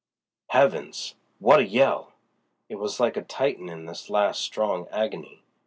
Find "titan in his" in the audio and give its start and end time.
3.21-4.09